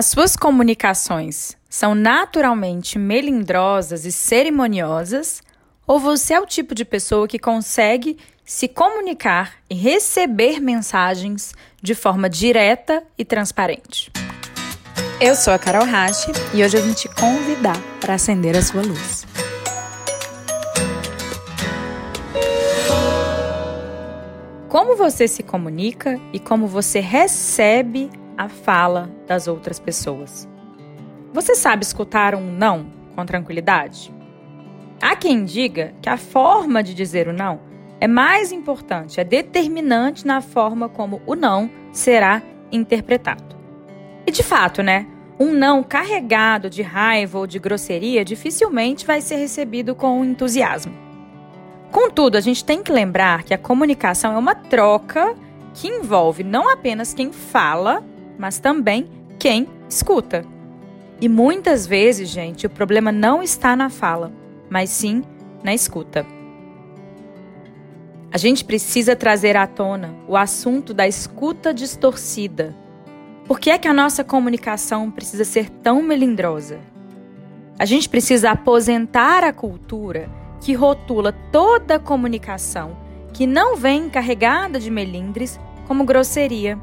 As 0.00 0.06
suas 0.06 0.34
comunicações 0.34 1.58
são 1.68 1.94
naturalmente 1.94 2.98
melindrosas 2.98 4.06
e 4.06 4.10
cerimoniosas? 4.10 5.42
Ou 5.86 6.00
você 6.00 6.32
é 6.32 6.40
o 6.40 6.46
tipo 6.46 6.74
de 6.74 6.86
pessoa 6.86 7.28
que 7.28 7.38
consegue 7.38 8.16
se 8.42 8.66
comunicar 8.66 9.56
e 9.68 9.74
receber 9.74 10.58
mensagens 10.58 11.52
de 11.82 11.94
forma 11.94 12.30
direta 12.30 13.02
e 13.18 13.26
transparente? 13.26 14.10
Eu 15.20 15.34
sou 15.34 15.52
a 15.52 15.58
Carol 15.58 15.84
Rache 15.84 16.32
e 16.54 16.64
hoje 16.64 16.78
eu 16.78 16.82
vim 16.82 16.94
te 16.94 17.06
convidar 17.10 17.76
para 18.00 18.14
acender 18.14 18.56
a 18.56 18.62
sua 18.62 18.80
luz. 18.80 19.26
Como 24.66 24.96
você 24.96 25.28
se 25.28 25.42
comunica 25.42 26.18
e 26.32 26.38
como 26.38 26.66
você 26.66 27.00
recebe 27.00 28.08
a 28.40 28.48
fala 28.48 29.10
das 29.26 29.46
outras 29.46 29.78
pessoas. 29.78 30.48
Você 31.30 31.54
sabe 31.54 31.84
escutar 31.84 32.34
um 32.34 32.50
não 32.50 32.86
com 33.14 33.26
tranquilidade? 33.26 34.10
Há 34.98 35.14
quem 35.14 35.44
diga 35.44 35.92
que 36.00 36.08
a 36.08 36.16
forma 36.16 36.82
de 36.82 36.94
dizer 36.94 37.28
o 37.28 37.34
não 37.34 37.60
é 38.00 38.08
mais 38.08 38.50
importante, 38.50 39.20
é 39.20 39.24
determinante 39.24 40.26
na 40.26 40.40
forma 40.40 40.88
como 40.88 41.20
o 41.26 41.34
não 41.34 41.70
será 41.92 42.40
interpretado. 42.72 43.54
E 44.26 44.32
de 44.32 44.42
fato, 44.42 44.82
né? 44.82 45.06
Um 45.38 45.52
não 45.52 45.82
carregado 45.82 46.70
de 46.70 46.80
raiva 46.80 47.38
ou 47.38 47.46
de 47.46 47.58
grosseria 47.58 48.24
dificilmente 48.24 49.04
vai 49.04 49.20
ser 49.20 49.36
recebido 49.36 49.94
com 49.94 50.24
entusiasmo. 50.24 50.94
Contudo, 51.92 52.36
a 52.36 52.40
gente 52.40 52.64
tem 52.64 52.82
que 52.82 52.90
lembrar 52.90 53.42
que 53.42 53.52
a 53.52 53.58
comunicação 53.58 54.32
é 54.32 54.38
uma 54.38 54.54
troca 54.54 55.36
que 55.74 55.88
envolve 55.88 56.42
não 56.42 56.70
apenas 56.70 57.12
quem 57.12 57.32
fala, 57.32 58.02
mas 58.40 58.58
também 58.58 59.06
quem 59.38 59.68
escuta. 59.86 60.46
E 61.20 61.28
muitas 61.28 61.86
vezes, 61.86 62.30
gente, 62.30 62.66
o 62.66 62.70
problema 62.70 63.12
não 63.12 63.42
está 63.42 63.76
na 63.76 63.90
fala, 63.90 64.32
mas 64.70 64.88
sim 64.88 65.22
na 65.62 65.74
escuta. 65.74 66.24
A 68.32 68.38
gente 68.38 68.64
precisa 68.64 69.14
trazer 69.14 69.58
à 69.58 69.66
tona 69.66 70.14
o 70.26 70.38
assunto 70.38 70.94
da 70.94 71.06
escuta 71.06 71.74
distorcida. 71.74 72.74
Por 73.46 73.60
que 73.60 73.68
é 73.68 73.76
que 73.76 73.88
a 73.88 73.92
nossa 73.92 74.24
comunicação 74.24 75.10
precisa 75.10 75.44
ser 75.44 75.68
tão 75.68 76.00
melindrosa? 76.00 76.80
A 77.78 77.84
gente 77.84 78.08
precisa 78.08 78.52
aposentar 78.52 79.44
a 79.44 79.52
cultura 79.52 80.30
que 80.62 80.72
rotula 80.72 81.32
toda 81.52 81.98
comunicação 81.98 82.96
que 83.34 83.46
não 83.46 83.76
vem 83.76 84.08
carregada 84.08 84.78
de 84.80 84.90
melindres 84.90 85.60
como 85.86 86.04
grosseria 86.04 86.78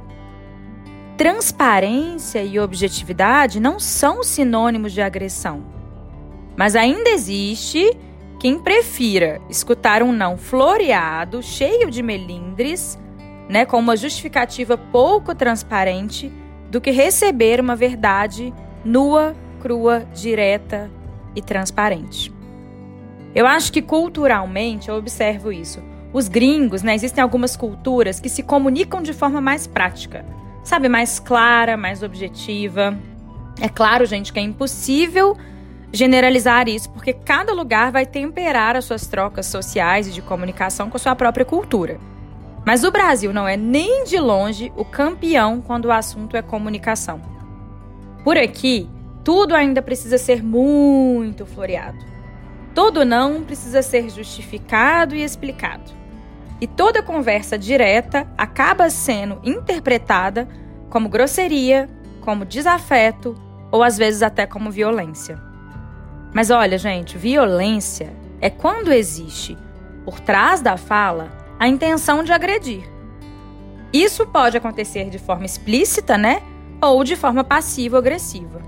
Transparência 1.18 2.44
e 2.44 2.60
objetividade 2.60 3.60
não 3.60 3.80
são 3.80 4.22
sinônimos 4.22 4.94
de 4.94 5.02
agressão. 5.02 5.64
Mas 6.56 6.76
ainda 6.76 7.10
existe 7.10 7.98
quem 8.40 8.60
prefira 8.60 9.42
escutar 9.50 10.04
um 10.04 10.12
não 10.12 10.38
floreado, 10.38 11.42
cheio 11.42 11.90
de 11.90 12.04
melindres, 12.04 13.00
né, 13.50 13.66
com 13.66 13.80
uma 13.80 13.98
justificativa 13.98 14.78
pouco 14.78 15.34
transparente, 15.34 16.32
do 16.70 16.80
que 16.80 16.92
receber 16.92 17.60
uma 17.60 17.76
verdade 17.76 18.54
nua, 18.86 19.36
crua, 19.60 20.06
direta 20.14 20.92
e 21.36 21.42
transparente. 21.42 22.32
Eu 23.34 23.48
acho 23.48 23.74
que 23.74 23.82
culturalmente 23.82 24.90
eu 24.90 24.96
observo 24.96 25.52
isso. 25.52 25.82
Os 26.14 26.28
gringos, 26.28 26.84
né, 26.84 26.94
existem 26.94 27.24
algumas 27.24 27.58
culturas 27.58 28.20
que 28.20 28.30
se 28.30 28.44
comunicam 28.44 29.02
de 29.02 29.14
forma 29.14 29.42
mais 29.42 29.66
prática 29.66 30.24
sabe, 30.68 30.90
mais 30.90 31.18
clara, 31.20 31.78
mais 31.78 32.04
objetiva. 32.04 32.98
É 33.62 33.70
claro, 33.70 34.06
gente, 34.06 34.34
que 34.34 34.40
é 34.40 34.42
impossível 34.42 35.38
generalizar 35.94 36.68
isso, 36.68 36.90
porque 36.90 37.14
cada 37.14 37.54
lugar 37.54 37.92
vai 37.92 38.06
temperar 38.06 38.76
as 38.76 38.84
suas 38.84 39.08
trocas 39.08 39.46
sociais 39.46 40.08
e 40.08 40.12
de 40.12 40.22
comunicação 40.22 40.90
com 40.90 40.98
a 40.98 41.00
sua 41.00 41.16
própria 41.16 41.46
cultura. 41.46 41.98
Mas 42.66 42.84
o 42.84 42.92
Brasil 42.92 43.32
não 43.32 43.48
é 43.48 43.56
nem 43.56 44.04
de 44.04 44.20
longe 44.20 44.72
o 44.76 44.84
campeão 44.84 45.62
quando 45.62 45.86
o 45.86 45.92
assunto 45.92 46.36
é 46.36 46.42
comunicação. 46.42 47.22
Por 48.26 48.38
aqui, 48.38 48.90
tudo 49.24 49.56
ainda 49.56 49.82
precisa 49.82 50.18
ser 50.18 50.44
muito 50.44 51.46
floreado. 51.46 52.06
Todo 52.76 53.06
não 53.06 53.42
precisa 53.42 53.82
ser 53.82 54.10
justificado 54.10 55.16
e 55.16 55.24
explicado 55.24 55.98
e 56.60 56.68
toda 56.68 57.04
conversa 57.04 57.58
direta 57.58 58.28
acaba 58.38 58.90
sendo 58.90 59.40
interpretada 59.44 60.48
como 60.90 61.10
grosseria, 61.10 61.90
como 62.22 62.46
desafeto 62.46 63.36
ou 63.72 63.84
às 63.84 63.98
vezes 63.98 64.22
até 64.22 64.46
como 64.46 64.72
violência. 64.72 65.40
Mas 66.34 66.50
olha, 66.50 66.78
gente, 66.78 67.18
violência 67.18 68.12
é 68.42 68.50
quando 68.50 68.92
existe 68.92 69.58
por 70.06 70.20
trás 70.20 70.62
da 70.62 70.78
fala 70.78 71.30
a 71.60 71.68
intenção 71.68 72.24
de 72.24 72.32
agredir. 72.32 72.88
Isso 73.92 74.26
pode 74.28 74.58
acontecer 74.58 75.10
de 75.10 75.18
forma 75.18 75.46
explícita, 75.46 76.18
né? 76.18 76.42
Ou 76.82 77.04
de 77.04 77.16
forma 77.16 77.44
passiva-agressiva. 77.44 78.62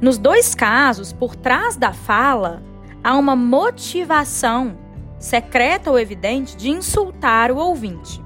Nos 0.00 0.16
dois 0.16 0.54
casos, 0.54 1.12
por 1.12 1.36
trás 1.36 1.76
da 1.76 1.92
fala, 1.92 2.62
há 3.04 3.16
uma 3.16 3.36
motivação 3.36 4.78
secreta 5.20 5.90
ou 5.90 5.98
evidente 5.98 6.56
de 6.56 6.70
insultar 6.70 7.52
o 7.52 7.58
ouvinte. 7.58 8.20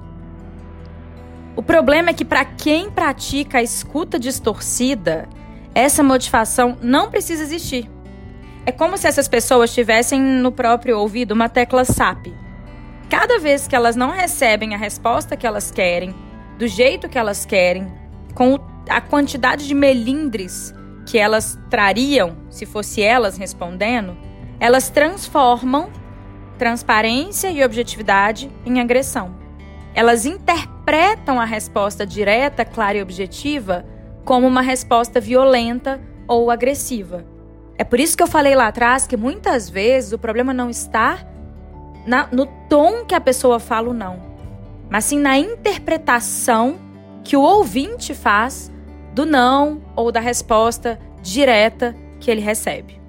O 1.56 1.62
problema 1.62 2.10
é 2.10 2.12
que, 2.14 2.24
para 2.24 2.44
quem 2.44 2.90
pratica 2.90 3.58
a 3.58 3.62
escuta 3.62 4.18
distorcida, 4.18 5.28
essa 5.74 6.02
motivação 6.02 6.78
não 6.80 7.10
precisa 7.10 7.42
existir. 7.42 7.90
É 8.64 8.72
como 8.72 8.96
se 8.96 9.06
essas 9.06 9.28
pessoas 9.28 9.74
tivessem 9.74 10.20
no 10.20 10.50
próprio 10.50 10.98
ouvido 10.98 11.32
uma 11.32 11.48
tecla 11.48 11.84
SAP. 11.84 12.28
Cada 13.10 13.38
vez 13.38 13.68
que 13.68 13.76
elas 13.76 13.94
não 13.94 14.10
recebem 14.10 14.74
a 14.74 14.78
resposta 14.78 15.36
que 15.36 15.46
elas 15.46 15.70
querem, 15.70 16.14
do 16.58 16.66
jeito 16.66 17.08
que 17.08 17.18
elas 17.18 17.44
querem, 17.44 17.92
com 18.34 18.58
a 18.88 19.00
quantidade 19.00 19.66
de 19.66 19.74
melindres 19.74 20.74
que 21.06 21.18
elas 21.18 21.58
trariam 21.68 22.36
se 22.48 22.64
fosse 22.64 23.02
elas 23.02 23.36
respondendo, 23.36 24.16
elas 24.58 24.88
transformam 24.88 25.90
transparência 26.58 27.50
e 27.50 27.64
objetividade 27.64 28.50
em 28.64 28.80
agressão. 28.80 29.34
Elas 29.94 30.26
interpretam 30.26 31.40
a 31.40 31.44
resposta 31.44 32.06
direta, 32.06 32.64
clara 32.64 32.98
e 32.98 33.02
objetiva 33.02 33.84
como 34.24 34.46
uma 34.46 34.60
resposta 34.60 35.20
violenta 35.20 36.00
ou 36.26 36.50
agressiva. 36.50 37.24
É 37.76 37.84
por 37.84 38.00
isso 38.00 38.16
que 38.16 38.22
eu 38.22 38.26
falei 38.26 38.54
lá 38.54 38.68
atrás 38.68 39.06
que 39.06 39.16
muitas 39.16 39.68
vezes 39.68 40.12
o 40.12 40.18
problema 40.18 40.52
não 40.52 40.70
está 40.70 41.26
na, 42.06 42.28
no 42.30 42.46
tom 42.68 43.04
que 43.04 43.14
a 43.14 43.20
pessoa 43.20 43.58
fala 43.58 43.88
ou 43.88 43.94
não, 43.94 44.22
mas 44.90 45.04
sim 45.04 45.18
na 45.18 45.38
interpretação 45.38 46.78
que 47.22 47.36
o 47.36 47.42
ouvinte 47.42 48.14
faz 48.14 48.70
do 49.12 49.24
não 49.24 49.80
ou 49.96 50.12
da 50.12 50.20
resposta 50.20 50.98
direta 51.22 51.94
que 52.20 52.30
ele 52.30 52.40
recebe. 52.40 53.00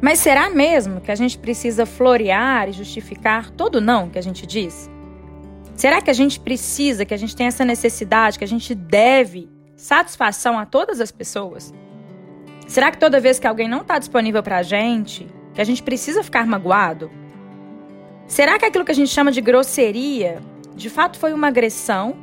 Mas 0.00 0.20
será 0.20 0.48
mesmo 0.48 1.00
que 1.00 1.10
a 1.10 1.14
gente 1.14 1.36
precisa 1.36 1.84
florear 1.84 2.68
e 2.68 2.72
justificar 2.72 3.50
todo 3.50 3.80
não 3.80 4.08
que 4.08 4.18
a 4.18 4.22
gente 4.22 4.46
diz? 4.46 4.88
Será 5.74 6.00
que 6.00 6.10
a 6.10 6.14
gente 6.14 6.38
precisa, 6.38 7.04
que 7.04 7.14
a 7.14 7.16
gente 7.16 7.34
tem 7.34 7.46
essa 7.46 7.64
necessidade, 7.64 8.38
que 8.38 8.44
a 8.44 8.48
gente 8.48 8.74
deve 8.74 9.48
satisfação 9.76 10.58
a 10.58 10.66
todas 10.66 11.00
as 11.00 11.10
pessoas? 11.10 11.72
Será 12.66 12.90
que 12.90 12.98
toda 12.98 13.20
vez 13.20 13.38
que 13.38 13.46
alguém 13.46 13.68
não 13.68 13.80
está 13.80 13.98
disponível 13.98 14.42
para 14.42 14.58
a 14.58 14.62
gente, 14.62 15.26
que 15.54 15.60
a 15.60 15.64
gente 15.64 15.82
precisa 15.82 16.22
ficar 16.22 16.46
magoado? 16.46 17.10
Será 18.26 18.58
que 18.58 18.66
aquilo 18.66 18.84
que 18.84 18.92
a 18.92 18.94
gente 18.94 19.10
chama 19.10 19.32
de 19.32 19.40
grosseria, 19.40 20.40
de 20.74 20.90
fato 20.90 21.18
foi 21.18 21.32
uma 21.32 21.48
agressão? 21.48 22.16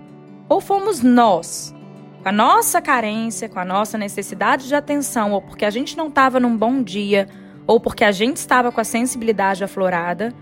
Ou 0.47 0.61
fomos 0.61 1.01
nós, 1.01 1.73
com 2.21 2.29
a 2.29 2.31
nossa 2.31 2.79
carência, 2.81 3.49
com 3.49 3.59
a 3.59 3.65
nossa 3.65 3.97
necessidade 3.97 4.67
de 4.67 4.75
atenção, 4.75 5.31
ou 5.31 5.41
porque 5.41 5.65
a 5.65 5.71
gente 5.71 5.97
não 5.97 6.07
estava 6.07 6.39
num 6.39 6.55
bom 6.55 6.83
dia, 6.83 7.27
ou 7.67 7.79
porque 7.79 8.03
a 8.03 8.11
gente 8.11 8.37
estava 8.37 8.71
com 8.71 8.79
a 8.79 8.83
sensibilidade 8.83 9.63
aflorada? 9.63 10.33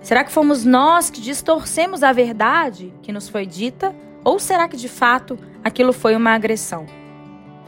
Será 0.00 0.24
que 0.24 0.32
fomos 0.32 0.64
nós 0.64 1.10
que 1.10 1.20
distorcemos 1.20 2.02
a 2.02 2.12
verdade 2.12 2.92
que 3.02 3.12
nos 3.12 3.28
foi 3.28 3.46
dita? 3.46 3.94
Ou 4.24 4.38
será 4.38 4.68
que 4.68 4.76
de 4.76 4.88
fato 4.88 5.38
aquilo 5.62 5.92
foi 5.92 6.16
uma 6.16 6.34
agressão? 6.34 6.86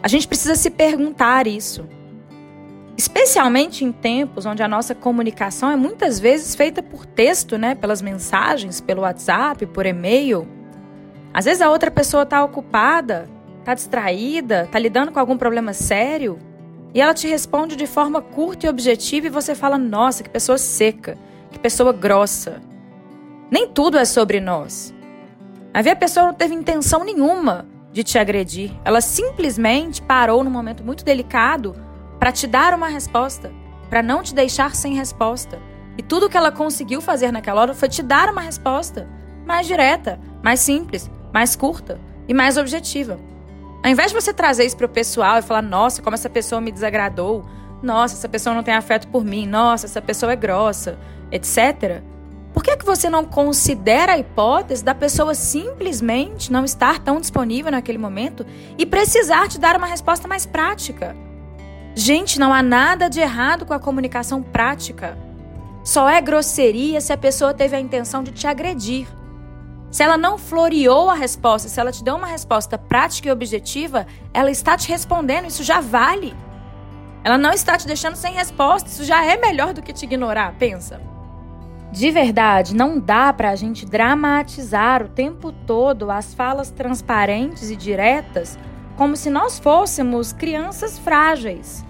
A 0.03 0.09
gente 0.09 0.29
precisa 0.29 0.55
se 0.55 0.71
perguntar 0.71 1.47
isso. 1.47 1.89
Especialmente 2.97 3.85
em 3.85 3.91
tempos 3.91 4.47
onde 4.47 4.63
a 4.63 4.69
nossa 4.69 4.95
comunicação 4.95 5.71
é 5.71 5.77
muitas 5.77 6.21
vezes 6.21 6.55
feita 6.55 6.83
por 6.83 7.07
texto, 7.07 7.59
né? 7.59 7.75
Pelas 7.75 8.01
mensagens, 8.01 8.81
pelo 8.81 9.03
WhatsApp, 9.03 9.67
por 9.67 9.87
e-mail. 9.87 10.47
Às 11.33 11.45
vezes 11.45 11.61
a 11.61 11.71
outra 11.71 11.91
pessoa 11.91 12.23
está 12.23 12.45
ocupada, 12.45 13.29
está 13.59 13.75
distraída, 13.75 14.65
está 14.65 14.79
lidando 14.79 15.11
com 15.11 15.19
algum 15.19 15.37
problema 15.37 15.73
sério 15.73 16.39
e 16.95 17.01
ela 17.01 17.13
te 17.13 17.27
responde 17.27 17.75
de 17.75 17.87
forma 17.87 18.23
curta 18.23 18.67
e 18.67 18.69
objetiva 18.71 19.27
e 19.27 19.31
você 19.31 19.55
fala: 19.55 19.77
nossa, 19.77 20.23
que 20.23 20.31
pessoa 20.31 20.57
seca, 20.57 21.19
que 21.51 21.59
pessoa 21.59 21.93
grossa. 21.93 22.63
Nem 23.51 23.69
tudo 23.69 23.99
é 23.99 24.05
sobre 24.05 24.41
nós. 24.41 24.95
Vezes 25.75 25.93
a 25.93 25.97
pessoa 25.97 26.27
não 26.27 26.35
teve 26.35 26.55
intenção 26.55 27.05
nenhuma 27.05 27.67
de 27.93 28.05
te 28.05 28.17
agredir. 28.17 28.71
Ela 28.85 29.01
simplesmente 29.01 30.01
parou 30.01 30.45
num 30.45 30.51
momento 30.51 30.85
muito 30.85 31.05
delicado 31.05 31.75
para 32.19 32.31
te 32.31 32.47
dar 32.47 32.73
uma 32.73 32.87
resposta, 32.87 33.53
para 33.91 34.03
não 34.03 34.23
te 34.23 34.33
deixar 34.33 34.75
sem 34.75 34.95
resposta. 34.95 35.61
E 35.99 36.03
tudo 36.03 36.29
que 36.29 36.37
ela 36.37 36.53
conseguiu 36.53 37.01
fazer 37.01 37.33
naquela 37.33 37.61
hora 37.61 37.75
foi 37.75 37.89
te 37.89 38.03
dar 38.03 38.31
uma 38.31 38.41
resposta 38.41 39.09
mais 39.45 39.67
direta, 39.67 40.19
mais 40.43 40.61
simples, 40.61 41.11
mais 41.33 41.57
curta 41.57 42.01
e 42.29 42.33
mais 42.33 42.57
objetiva. 42.57 43.19
Ao 43.85 43.91
invés 43.91 44.13
de 44.13 44.19
você 44.19 44.33
trazer 44.33 44.65
isso 44.65 44.79
para 44.79 44.87
o 44.87 44.89
pessoal 44.89 45.39
e 45.39 45.43
falar, 45.43 45.61
nossa, 45.61 46.01
como 46.01 46.15
essa 46.15 46.31
pessoa 46.31 46.59
me 46.59 46.73
desagradou, 46.73 47.45
nossa, 47.83 48.15
essa 48.15 48.27
pessoa 48.31 48.55
não 48.55 48.63
tem 48.63 48.73
afeto 48.73 49.07
por 49.09 49.23
mim, 49.23 49.47
nossa, 49.47 49.85
essa 49.85 50.01
pessoa 50.01 50.33
é 50.33 50.37
grossa, 50.37 50.99
etc. 51.31 52.01
Por 52.55 52.63
que, 52.63 52.71
é 52.71 52.79
que 52.79 52.85
você 52.87 53.11
não 53.11 53.27
considera 53.27 54.13
a 54.15 54.19
hipótese 54.19 54.83
da 54.83 54.95
pessoa 54.95 55.35
simplesmente 55.35 56.51
não 56.51 56.65
estar 56.65 56.99
tão 56.99 57.21
disponível 57.21 57.71
naquele 57.71 57.99
momento 57.99 58.47
e 58.79 58.87
precisar 58.87 59.49
te 59.49 59.61
dar 59.61 59.77
uma 59.77 59.87
resposta 59.87 60.27
mais 60.27 60.47
prática? 60.47 61.15
Gente, 61.95 62.41
não 62.41 62.55
há 62.55 62.63
nada 62.63 63.11
de 63.11 63.21
errado 63.21 63.67
com 63.67 63.75
a 63.75 63.79
comunicação 63.79 64.43
prática. 64.43 65.19
Só 65.85 66.09
é 66.09 66.23
grosseria 66.23 67.03
se 67.03 67.13
a 67.13 67.19
pessoa 67.19 67.53
teve 67.53 67.77
a 67.77 67.81
intenção 67.81 68.23
de 68.23 68.33
te 68.33 68.47
agredir. 68.47 69.07
Se 69.95 70.03
ela 70.03 70.19
não 70.19 70.37
floreou 70.37 71.09
a 71.09 71.15
resposta, 71.15 71.69
se 71.69 71.79
ela 71.79 71.93
te 71.93 72.03
deu 72.03 72.17
uma 72.17 72.27
resposta 72.27 72.77
prática 72.77 73.29
e 73.29 73.31
objetiva, 73.31 74.09
ela 74.33 74.51
está 74.51 74.77
te 74.77 74.89
respondendo, 74.89 75.47
isso 75.47 75.63
já 75.63 75.81
vale. 75.81 76.35
Ela 77.23 77.39
não 77.39 77.53
está 77.53 77.79
te 77.79 77.87
deixando 77.87 78.17
sem 78.17 78.35
resposta, 78.35 78.89
isso 78.89 79.05
já 79.05 79.25
é 79.25 79.37
melhor 79.37 79.73
do 79.73 79.81
que 79.81 79.93
te 79.93 80.05
ignorar, 80.05 80.53
pensa. 80.59 81.01
De 81.93 82.11
verdade, 82.11 82.75
não 82.75 82.99
dá 82.99 83.33
para 83.33 83.51
a 83.51 83.55
gente 83.55 83.87
dramatizar 83.87 85.01
o 85.01 85.09
tempo 85.09 85.53
todo 85.53 86.11
as 86.11 86.35
falas 86.35 86.73
transparentes 86.73 87.71
e 87.71 87.77
diretas 87.77 88.59
como 88.97 89.15
se 89.15 89.31
nós 89.31 89.61
fôssemos 89.61 90.33
crianças 90.33 90.99
frágeis. 90.99 91.85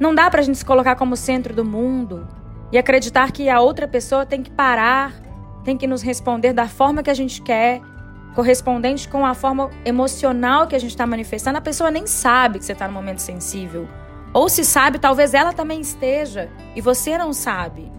Não 0.00 0.14
dá 0.14 0.30
para 0.30 0.40
a 0.40 0.44
gente 0.44 0.56
se 0.56 0.64
colocar 0.64 0.96
como 0.96 1.14
centro 1.14 1.54
do 1.54 1.62
mundo 1.62 2.26
e 2.72 2.78
acreditar 2.78 3.32
que 3.32 3.50
a 3.50 3.60
outra 3.60 3.86
pessoa 3.86 4.24
tem 4.24 4.42
que 4.42 4.50
parar 4.50 5.27
tem 5.68 5.76
que 5.76 5.86
nos 5.86 6.00
responder 6.00 6.54
da 6.54 6.66
forma 6.66 7.02
que 7.02 7.10
a 7.10 7.14
gente 7.14 7.42
quer, 7.42 7.82
correspondente 8.34 9.06
com 9.06 9.26
a 9.26 9.34
forma 9.34 9.68
emocional 9.84 10.66
que 10.66 10.74
a 10.74 10.78
gente 10.78 10.92
está 10.92 11.06
manifestando. 11.06 11.58
A 11.58 11.60
pessoa 11.60 11.90
nem 11.90 12.06
sabe 12.06 12.58
que 12.58 12.64
você 12.64 12.72
está 12.72 12.88
no 12.88 12.94
momento 12.94 13.18
sensível. 13.18 13.86
Ou 14.32 14.48
se 14.48 14.64
sabe, 14.64 14.98
talvez 14.98 15.34
ela 15.34 15.52
também 15.52 15.78
esteja 15.78 16.48
e 16.74 16.80
você 16.80 17.18
não 17.18 17.34
sabe. 17.34 17.92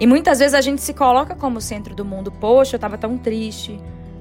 E 0.00 0.06
muitas 0.06 0.38
vezes 0.38 0.54
a 0.54 0.62
gente 0.62 0.80
se 0.80 0.94
coloca 0.94 1.34
como 1.34 1.60
centro 1.60 1.94
do 1.94 2.02
mundo. 2.02 2.32
Poxa, 2.32 2.76
eu 2.76 2.78
estava 2.78 2.96
tão 2.96 3.18
triste. 3.18 3.78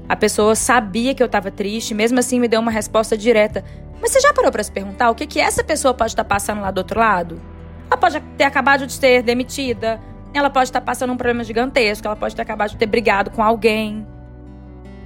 A 0.09 0.15
pessoa 0.17 0.53
sabia 0.53 1.15
que 1.15 1.23
eu 1.23 1.27
estava 1.27 1.49
triste, 1.49 1.93
mesmo 1.93 2.19
assim 2.19 2.41
me 2.41 2.49
deu 2.49 2.59
uma 2.59 2.71
resposta 2.71 3.17
direta. 3.17 3.63
Mas 4.01 4.11
você 4.11 4.19
já 4.19 4.33
parou 4.33 4.51
para 4.51 4.63
se 4.63 4.71
perguntar 4.71 5.09
o 5.09 5.15
que, 5.15 5.25
que 5.25 5.39
essa 5.39 5.63
pessoa 5.63 5.93
pode 5.93 6.11
estar 6.11 6.25
tá 6.25 6.29
passando 6.35 6.59
lá 6.59 6.71
do 6.71 6.79
outro 6.79 6.99
lado? 6.99 7.41
Ela 7.89 7.97
pode 7.97 8.19
ter 8.37 8.43
acabado 8.43 8.85
de 8.85 8.91
ser 8.91 9.23
demitida, 9.23 10.01
ela 10.33 10.49
pode 10.49 10.69
estar 10.69 10.81
passando 10.81 11.13
um 11.13 11.17
problema 11.17 11.43
gigantesco, 11.43 12.07
ela 12.07 12.15
pode 12.15 12.35
ter 12.35 12.41
acabado 12.41 12.71
de 12.71 12.77
ter 12.77 12.85
brigado 12.85 13.31
com 13.31 13.43
alguém. 13.43 14.05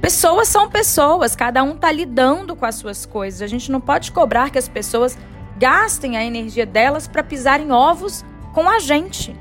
Pessoas 0.02 0.48
são 0.48 0.70
pessoas, 0.70 1.36
cada 1.36 1.64
um 1.64 1.72
está 1.72 1.92
lidando 1.92 2.56
com 2.56 2.66
as 2.66 2.76
suas 2.76 3.06
coisas. 3.06 3.42
A 3.42 3.48
gente 3.48 3.72
não 3.72 3.82
pode 3.82 4.12
cobrar 4.12 4.50
que 4.50 4.58
as 4.58 4.68
pessoas 4.68 5.18
gastem 5.58 6.16
a 6.16 6.24
energia 6.24 6.66
delas 6.66 7.08
para 7.08 7.24
pisar 7.24 7.60
em 7.60 7.72
ovos 7.72 8.24
com 8.54 8.70
a 8.70 8.80
gente. 8.80 9.36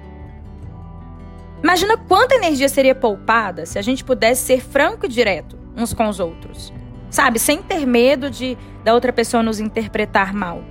Imagina 1.62 1.96
quanta 1.96 2.34
energia 2.34 2.68
seria 2.68 2.94
poupada 2.94 3.66
se 3.66 3.78
a 3.78 3.82
gente 3.82 4.04
pudesse 4.04 4.42
ser 4.42 4.60
franco 4.60 5.06
e 5.06 5.08
direto 5.08 5.58
uns 5.76 5.92
com 5.92 6.08
os 6.08 6.20
outros. 6.20 6.72
Sabe, 7.10 7.38
sem 7.38 7.62
ter 7.62 7.86
medo 7.86 8.30
de 8.30 8.56
da 8.82 8.94
outra 8.94 9.12
pessoa 9.12 9.42
nos 9.42 9.60
interpretar 9.60 10.32
mal. 10.32 10.62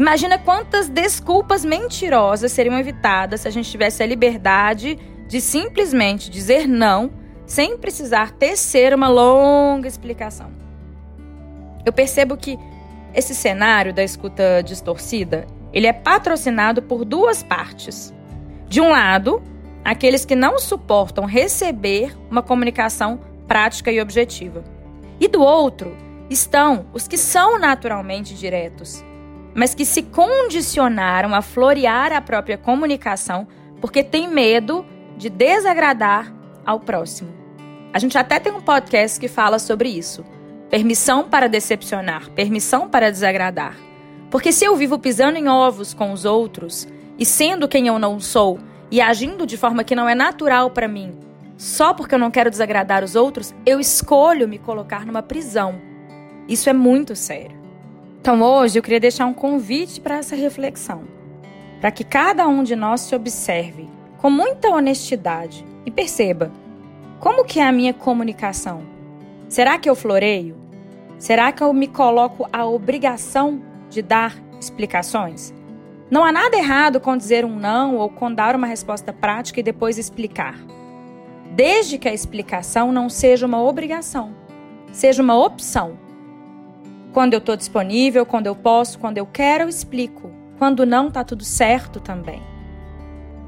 Imagina 0.00 0.38
quantas 0.38 0.88
desculpas 0.88 1.62
mentirosas 1.62 2.52
seriam 2.52 2.78
evitadas 2.78 3.42
se 3.42 3.48
a 3.48 3.50
gente 3.50 3.70
tivesse 3.70 4.02
a 4.02 4.06
liberdade 4.06 4.98
de 5.28 5.42
simplesmente 5.42 6.30
dizer 6.30 6.66
não 6.66 7.10
sem 7.44 7.76
precisar 7.76 8.30
tecer 8.30 8.94
uma 8.94 9.08
longa 9.08 9.86
explicação. 9.86 10.52
Eu 11.84 11.92
percebo 11.92 12.34
que 12.34 12.58
esse 13.12 13.34
cenário 13.34 13.92
da 13.92 14.02
escuta 14.02 14.62
distorcida, 14.62 15.46
ele 15.70 15.86
é 15.86 15.92
patrocinado 15.92 16.80
por 16.80 17.04
duas 17.04 17.42
partes. 17.42 18.10
De 18.68 18.80
um 18.80 18.88
lado, 18.88 19.42
aqueles 19.84 20.24
que 20.24 20.34
não 20.34 20.58
suportam 20.58 21.26
receber 21.26 22.16
uma 22.30 22.42
comunicação 22.42 23.20
prática 23.46 23.92
e 23.92 24.00
objetiva. 24.00 24.64
E 25.20 25.28
do 25.28 25.42
outro, 25.42 25.94
estão 26.30 26.86
os 26.94 27.06
que 27.06 27.18
são 27.18 27.58
naturalmente 27.58 28.34
diretos, 28.34 29.04
mas 29.54 29.74
que 29.74 29.84
se 29.84 30.02
condicionaram 30.02 31.34
a 31.34 31.42
florear 31.42 32.12
a 32.12 32.20
própria 32.20 32.56
comunicação 32.56 33.46
porque 33.80 34.02
tem 34.02 34.28
medo 34.28 34.84
de 35.16 35.28
desagradar 35.28 36.32
ao 36.64 36.80
próximo. 36.80 37.30
A 37.92 37.98
gente 37.98 38.16
até 38.16 38.38
tem 38.38 38.52
um 38.52 38.60
podcast 38.60 39.18
que 39.18 39.28
fala 39.28 39.58
sobre 39.58 39.88
isso. 39.88 40.24
Permissão 40.68 41.28
para 41.28 41.48
decepcionar, 41.48 42.30
permissão 42.30 42.88
para 42.88 43.10
desagradar. 43.10 43.76
Porque 44.30 44.52
se 44.52 44.64
eu 44.64 44.76
vivo 44.76 44.98
pisando 44.98 45.38
em 45.38 45.48
ovos 45.48 45.92
com 45.92 46.12
os 46.12 46.24
outros 46.24 46.86
e 47.18 47.24
sendo 47.24 47.66
quem 47.66 47.88
eu 47.88 47.98
não 47.98 48.20
sou 48.20 48.60
e 48.90 49.00
agindo 49.00 49.44
de 49.46 49.56
forma 49.56 49.82
que 49.82 49.96
não 49.96 50.08
é 50.08 50.14
natural 50.14 50.70
para 50.70 50.86
mim, 50.86 51.18
só 51.56 51.92
porque 51.92 52.14
eu 52.14 52.18
não 52.18 52.30
quero 52.30 52.48
desagradar 52.48 53.02
os 53.02 53.16
outros, 53.16 53.52
eu 53.66 53.80
escolho 53.80 54.48
me 54.48 54.58
colocar 54.58 55.04
numa 55.04 55.22
prisão. 55.22 55.80
Isso 56.48 56.70
é 56.70 56.72
muito 56.72 57.16
sério. 57.16 57.59
Então 58.20 58.42
hoje 58.42 58.78
eu 58.78 58.82
queria 58.82 59.00
deixar 59.00 59.24
um 59.24 59.32
convite 59.32 59.98
para 59.98 60.18
essa 60.18 60.36
reflexão, 60.36 61.04
para 61.80 61.90
que 61.90 62.04
cada 62.04 62.46
um 62.46 62.62
de 62.62 62.76
nós 62.76 63.00
se 63.00 63.14
observe 63.14 63.88
com 64.18 64.28
muita 64.28 64.68
honestidade 64.68 65.64
e 65.86 65.90
perceba 65.90 66.52
como 67.18 67.46
que 67.46 67.60
é 67.60 67.66
a 67.66 67.72
minha 67.72 67.94
comunicação. 67.94 68.82
Será 69.48 69.78
que 69.78 69.88
eu 69.88 69.94
floreio? 69.94 70.54
Será 71.18 71.50
que 71.50 71.62
eu 71.62 71.72
me 71.72 71.86
coloco 71.86 72.46
a 72.52 72.66
obrigação 72.66 73.62
de 73.88 74.02
dar 74.02 74.36
explicações? 74.60 75.54
Não 76.10 76.22
há 76.22 76.30
nada 76.30 76.58
errado 76.58 77.00
com 77.00 77.16
dizer 77.16 77.46
um 77.46 77.56
não 77.56 77.96
ou 77.96 78.10
com 78.10 78.30
dar 78.30 78.54
uma 78.54 78.66
resposta 78.66 79.14
prática 79.14 79.60
e 79.60 79.62
depois 79.62 79.96
explicar. 79.96 80.58
Desde 81.52 81.96
que 81.96 82.08
a 82.08 82.12
explicação 82.12 82.92
não 82.92 83.08
seja 83.08 83.46
uma 83.46 83.62
obrigação, 83.62 84.34
seja 84.92 85.22
uma 85.22 85.38
opção 85.38 86.09
quando 87.12 87.34
eu 87.34 87.38
estou 87.38 87.56
disponível, 87.56 88.24
quando 88.24 88.46
eu 88.46 88.54
posso, 88.54 88.98
quando 88.98 89.18
eu 89.18 89.26
quero, 89.26 89.64
eu 89.64 89.68
explico. 89.68 90.30
Quando 90.58 90.86
não, 90.86 91.08
está 91.08 91.24
tudo 91.24 91.44
certo 91.44 91.98
também. 91.98 92.42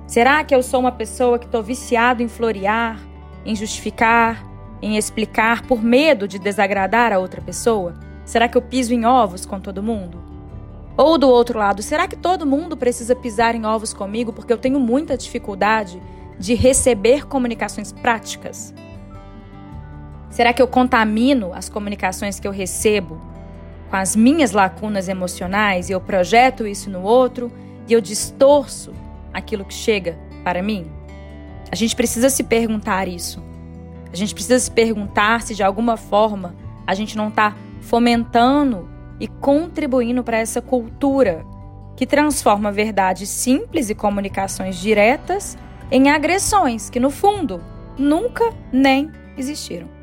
Será 0.07 0.43
que 0.43 0.55
eu 0.55 0.63
sou 0.63 0.81
uma 0.81 0.93
pessoa 0.93 1.39
que 1.39 1.47
estou 1.47 1.63
viciado 1.63 2.23
em 2.23 2.29
florear, 2.29 3.01
em 3.45 3.55
justificar, 3.55 4.45
em 4.81 4.97
explicar 4.97 5.63
por 5.63 5.83
medo 5.83 6.27
de 6.27 6.39
desagradar 6.39 7.13
a 7.13 7.19
outra 7.19 7.41
pessoa? 7.41 7.95
Será 8.25 8.49
que 8.49 8.57
eu 8.57 8.63
piso 8.63 8.93
em 8.93 9.07
ovos 9.07 9.47
com 9.47 9.61
todo 9.61 9.83
mundo? 9.83 10.21
Ou 10.97 11.17
do 11.17 11.29
outro 11.29 11.59
lado, 11.59 11.83
será 11.83 12.07
que 12.07 12.17
todo 12.17 12.45
mundo 12.45 12.77
precisa 12.77 13.15
pisar 13.15 13.55
em 13.55 13.65
ovos 13.65 13.95
comigo 13.95 14.33
porque 14.33 14.53
eu 14.53 14.59
tenho 14.59 14.79
muita 14.79 15.17
dificuldade 15.17 16.03
de 16.39 16.55
receber 16.55 17.27
comunicações 17.27 17.93
práticas? 17.93 18.75
Será 20.29 20.53
que 20.53 20.61
eu 20.61 20.67
contamino 20.67 21.53
as 21.55 21.69
comunicações 21.69 22.41
que 22.41 22.47
eu 22.47 22.53
recebo 22.53 23.32
com 23.93 23.97
as 23.97 24.17
minhas 24.17 24.53
lacunas 24.53 25.07
emocionais 25.07 25.91
e 25.91 25.93
eu 25.93 26.01
projeto 26.01 26.67
isso 26.67 26.89
no 26.89 27.03
outro 27.03 27.53
e 27.87 27.93
eu 27.93 28.01
distorço 28.01 28.91
aquilo 29.35 29.67
que 29.67 29.75
chega 29.75 30.19
para 30.43 30.63
mim? 30.63 30.91
A 31.71 31.77
gente 31.77 31.95
precisa 31.95 32.31
se 32.31 32.43
perguntar 32.43 33.07
isso. 33.07 33.43
A 34.11 34.17
gente 34.17 34.33
precisa 34.33 34.59
se 34.59 34.71
perguntar 34.71 35.43
se 35.43 35.55
de 35.55 35.63
alguma 35.63 35.99
forma 35.99 36.55
a 36.87 36.95
gente 36.95 37.19
não 37.19 37.29
está 37.29 37.55
fomentando 37.83 38.89
e 39.21 39.29
contribuindo 39.29 40.25
para 40.25 40.39
essa 40.39 40.63
cultura 40.63 41.45
que 41.95 42.07
transforma 42.07 42.73
verdades 42.73 43.29
simples 43.29 43.91
e 43.91 43.95
comunicações 43.95 44.77
diretas 44.77 45.59
em 45.91 46.09
agressões 46.09 46.89
que, 46.89 46.99
no 46.99 47.11
fundo, 47.11 47.63
nunca 47.99 48.55
nem 48.73 49.11
existiram. 49.37 50.02